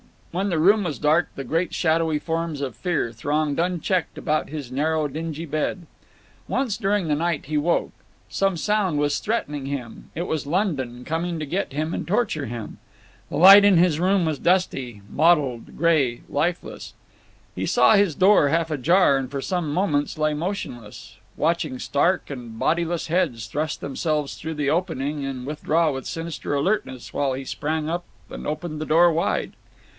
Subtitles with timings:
[0.31, 4.71] When the room was dark the great shadowy forms of fear thronged unchecked about his
[4.71, 5.85] narrow dingy bed.
[6.47, 7.91] Once during the night he woke.
[8.29, 10.09] Some sound was threatening him.
[10.15, 12.79] It was London, coming to get him and torture him.
[13.29, 16.93] The light in his room was dusty, mottled, gray, lifeless.
[17.53, 22.57] He saw his door, half ajar, and for some moments lay motionless, watching stark and
[22.57, 27.89] bodiless heads thrust themselves through the opening and withdraw with sinister alertness till he sprang
[27.89, 29.51] up and opened the door wide.